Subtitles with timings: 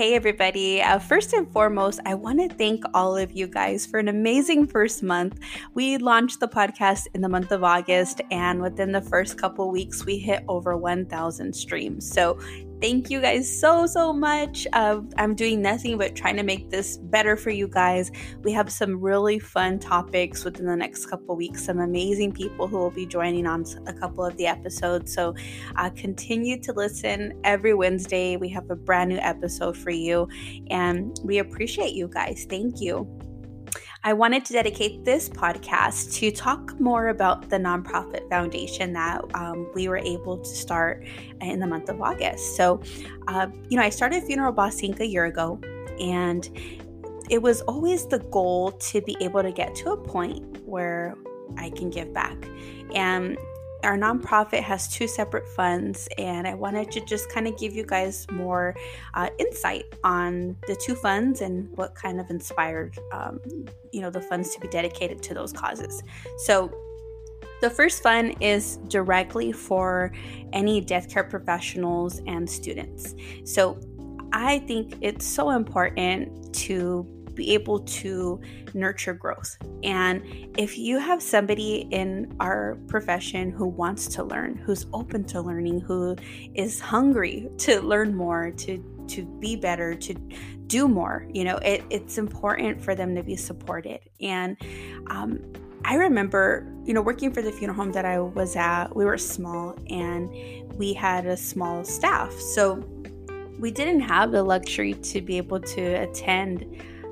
[0.00, 0.80] Hey, everybody.
[0.80, 4.66] Uh, first and foremost, I want to thank all of you guys for an amazing
[4.66, 5.38] first month.
[5.74, 10.06] We launched the podcast in the month of August, and within the first couple weeks,
[10.06, 12.10] we hit over 1,000 streams.
[12.10, 12.40] So,
[12.80, 14.66] Thank you guys so, so much.
[14.72, 18.10] Uh, I'm doing nothing but trying to make this better for you guys.
[18.42, 22.78] We have some really fun topics within the next couple weeks, some amazing people who
[22.78, 25.14] will be joining on a couple of the episodes.
[25.14, 25.34] So
[25.76, 28.38] uh, continue to listen every Wednesday.
[28.38, 30.26] We have a brand new episode for you,
[30.70, 32.46] and we appreciate you guys.
[32.48, 33.29] Thank you.
[34.02, 39.70] I wanted to dedicate this podcast to talk more about the nonprofit foundation that um,
[39.74, 41.04] we were able to start
[41.42, 42.56] in the month of August.
[42.56, 42.80] So,
[43.28, 45.00] uh, you know, I started Funeral Boss Inc.
[45.00, 45.60] a year ago,
[46.00, 46.48] and
[47.28, 51.14] it was always the goal to be able to get to a point where
[51.58, 52.36] I can give back.
[52.94, 53.36] And
[53.84, 57.84] our nonprofit has two separate funds, and I wanted to just kind of give you
[57.84, 58.74] guys more
[59.14, 63.40] uh, insight on the two funds and what kind of inspired, um,
[63.92, 66.02] you know, the funds to be dedicated to those causes.
[66.38, 66.70] So,
[67.60, 70.12] the first fund is directly for
[70.54, 73.14] any death care professionals and students.
[73.44, 73.78] So,
[74.32, 78.40] I think it's so important to be able to
[78.74, 79.56] nurture growth.
[79.82, 80.22] And
[80.58, 85.80] if you have somebody in our profession who wants to learn, who's open to learning,
[85.80, 86.16] who
[86.54, 88.72] is hungry to learn more, to
[89.14, 90.14] to be better, to
[90.68, 93.98] do more, you know, it, it's important for them to be supported.
[94.20, 94.56] And
[95.08, 95.40] um,
[95.84, 99.18] I remember, you know, working for the funeral home that I was at, we were
[99.18, 100.30] small and
[100.78, 102.32] we had a small staff.
[102.54, 102.84] So
[103.58, 106.64] we didn't have the luxury to be able to attend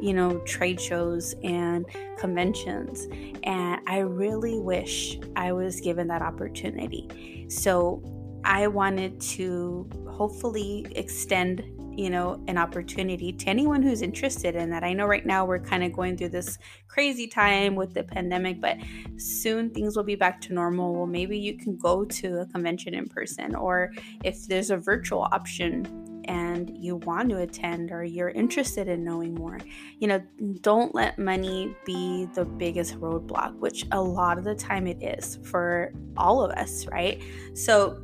[0.00, 1.86] you know, trade shows and
[2.18, 3.06] conventions.
[3.42, 7.46] And I really wish I was given that opportunity.
[7.48, 8.02] So
[8.44, 11.64] I wanted to hopefully extend
[12.00, 15.58] you know an opportunity to anyone who's interested in that i know right now we're
[15.58, 16.56] kind of going through this
[16.88, 18.76] crazy time with the pandemic but
[19.16, 22.94] soon things will be back to normal well maybe you can go to a convention
[22.94, 25.99] in person or if there's a virtual option
[26.30, 29.58] and you want to attend or you're interested in knowing more,
[29.98, 30.22] you know,
[30.60, 35.40] don't let money be the biggest roadblock, which a lot of the time it is
[35.42, 37.20] for all of us, right?
[37.54, 38.00] So,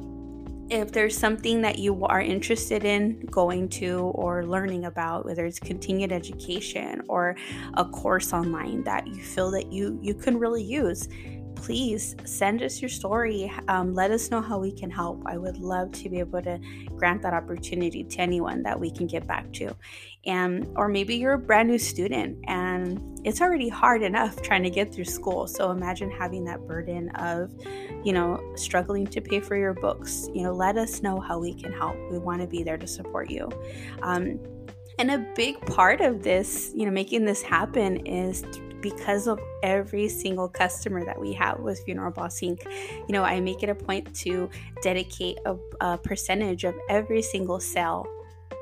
[0.69, 5.61] if there's something that you are interested in going to or learning about whether it's
[5.61, 7.37] continued education or
[7.75, 11.09] a course online that you feel that you you can really use
[11.57, 13.53] please send us your story.
[13.69, 15.23] Um, let us know how we can help.
[15.27, 16.61] I would love to be able to
[16.95, 19.75] grant that opportunity to anyone that we can get back to.
[20.27, 24.71] And or maybe you're a brand new student and it's already hard enough trying to
[24.71, 25.47] get through school.
[25.47, 27.53] So imagine having that burden of,
[28.05, 30.29] you know, struggling to pay for your books.
[30.35, 31.97] You know, let us know how we can help.
[32.11, 33.49] We want to be there to support you.
[34.03, 34.39] Um,
[34.99, 38.45] and a big part of this, you know, making this happen is
[38.91, 42.63] because of every single customer that we have with Funeral Boss Inc.
[43.09, 44.49] You know, I make it a point to
[44.81, 48.07] dedicate a, a percentage of every single sale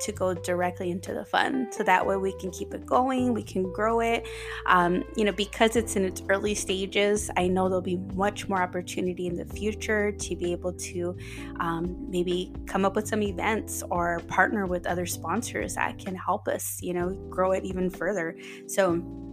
[0.00, 1.72] to go directly into the fund.
[1.72, 4.26] So that way we can keep it going we can grow it.
[4.66, 8.60] Um, you know because it's in its early stages i know there'll be much more
[8.60, 11.16] opportunity in the future to be able to
[11.60, 16.48] um, maybe come up with some events or partner with other sponsors that can help
[16.48, 18.36] us you know grow it even further.
[18.66, 19.23] So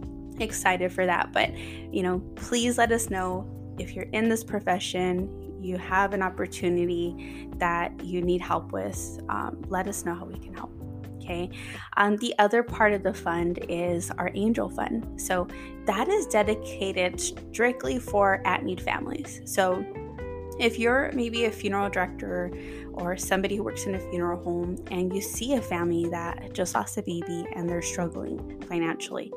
[0.42, 1.32] excited for that.
[1.32, 3.48] But, you know, please let us know
[3.78, 9.62] if you're in this profession, you have an opportunity that you need help with, um,
[9.68, 10.72] let us know how we can help.
[11.18, 11.50] Okay.
[11.96, 15.20] Um, the other part of the fund is our Angel Fund.
[15.20, 15.46] So
[15.86, 19.40] that is dedicated strictly for at need families.
[19.44, 19.84] So
[20.58, 22.50] if you're maybe a funeral director
[22.94, 26.74] or somebody who works in a funeral home and you see a family that just
[26.74, 29.32] lost a baby and they're struggling financially,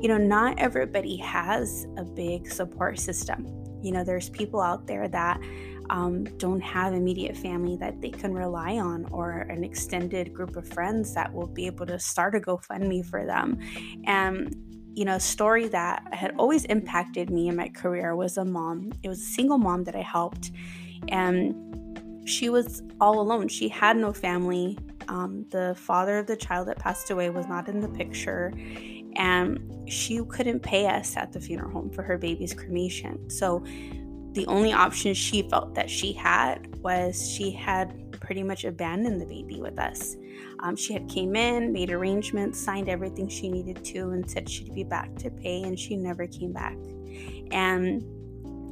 [0.00, 3.46] you know, not everybody has a big support system.
[3.82, 5.40] You know, there's people out there that
[5.90, 10.68] um, don't have immediate family that they can rely on or an extended group of
[10.68, 13.58] friends that will be able to start a GoFundMe for them.
[14.04, 14.65] And
[14.96, 18.92] you know, a story that had always impacted me in my career was a mom.
[19.02, 20.52] It was a single mom that I helped,
[21.08, 21.54] and
[22.26, 23.48] she was all alone.
[23.48, 24.78] She had no family.
[25.08, 28.54] Um, the father of the child that passed away was not in the picture,
[29.16, 33.28] and she couldn't pay us at the funeral home for her baby's cremation.
[33.28, 33.62] So,
[34.32, 39.26] the only option she felt that she had was she had pretty much abandoned the
[39.26, 40.16] baby with us.
[40.60, 44.74] Um, she had came in, made arrangements, signed everything she needed to, and said she'd
[44.74, 46.76] be back to pay, and she never came back.
[47.50, 48.04] And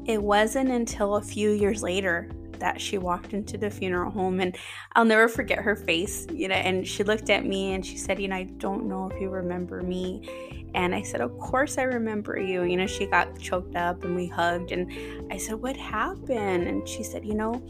[0.07, 4.57] it wasn't until a few years later that she walked into the funeral home and
[4.95, 8.21] I'll never forget her face, you know, and she looked at me and she said,
[8.21, 10.55] you know, I don't know if you remember me.
[10.75, 12.65] And I said, Of course I remember you.
[12.65, 14.91] You know, she got choked up and we hugged and
[15.33, 16.67] I said, What happened?
[16.67, 17.65] And she said, You know,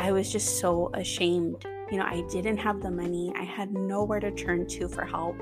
[0.00, 1.66] I was just so ashamed.
[1.92, 3.32] You know, I didn't have the money.
[3.36, 5.36] I had nowhere to turn to for help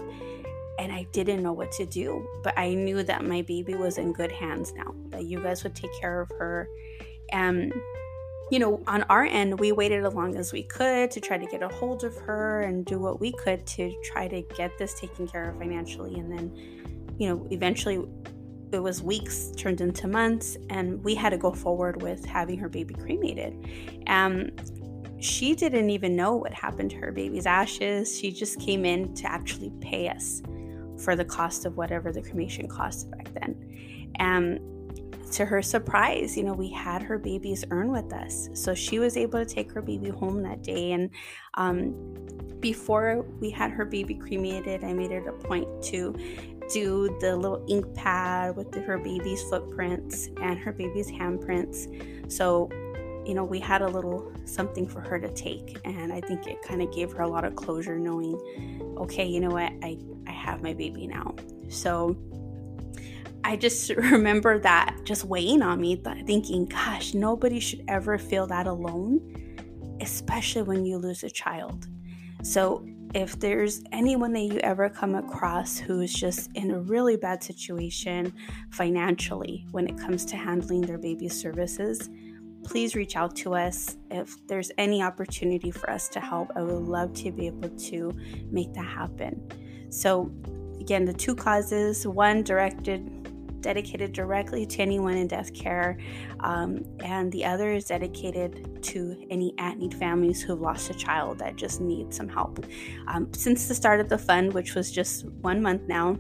[0.81, 2.27] and I didn't know what to do.
[2.43, 5.77] But I knew that my baby was in good hands now, that you guys would
[5.77, 6.69] take care of her.
[7.31, 7.73] And,
[8.51, 11.47] you know, on our end, we waited as long as we could to try to
[11.47, 14.99] get a hold of her and do what we could to try to get this
[14.99, 16.15] taken care of financially.
[16.19, 18.05] And then, you know, eventually
[18.73, 22.69] it was weeks turned into months and we had to go forward with having her
[22.69, 23.57] baby cremated
[24.07, 24.51] um,
[25.21, 29.31] she didn't even know what happened to her baby's ashes she just came in to
[29.31, 30.43] actually pay us
[30.99, 34.13] for the cost of whatever the cremation cost back then.
[34.17, 34.59] And
[35.33, 38.49] to her surprise, you know, we had her baby's urn with us.
[38.55, 40.93] So she was able to take her baby home that day.
[40.93, 41.11] And
[41.55, 41.95] um,
[42.61, 46.15] before we had her baby cremated, I made it a point to
[46.73, 52.31] do the little ink pad with the, her baby's footprints and her baby's handprints.
[52.31, 52.69] So,
[53.25, 55.79] you know, we had a little something for her to take.
[55.85, 58.39] And I think it kind of gave her a lot of closure knowing,
[58.99, 61.35] okay, you know what, I, I have my baby now.
[61.69, 62.17] So
[63.49, 65.97] I just remember that just weighing on me,
[66.27, 71.87] thinking, gosh, nobody should ever feel that alone, especially when you lose a child.
[72.43, 77.43] So if there's anyone that you ever come across who's just in a really bad
[77.43, 78.35] situation
[78.71, 82.11] financially when it comes to handling their baby's services,
[82.65, 86.51] please reach out to us if there's any opportunity for us to help.
[86.55, 88.13] I would love to be able to
[88.51, 89.41] make that happen.
[89.89, 90.31] So,
[90.81, 93.18] again, the two causes one directed
[93.61, 95.99] dedicated directly to anyone in death care,
[96.41, 101.39] um, and the other is dedicated to any at need families who've lost a child
[101.39, 102.65] that just need some help.
[103.07, 106.19] Um, since the start of the fund, which was just one month now,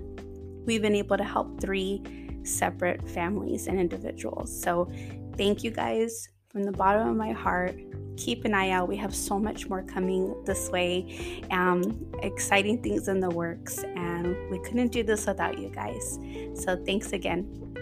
[0.65, 2.03] we've been able to help three
[2.43, 4.63] separate families and individuals.
[4.63, 4.91] So,
[5.37, 7.79] thank you guys from the bottom of my heart
[8.19, 8.89] keep an eye out.
[8.89, 14.37] We have so much more coming this way, um, exciting things in the works, and
[14.51, 16.19] we couldn't do this without you guys.
[16.55, 17.78] So, thanks again.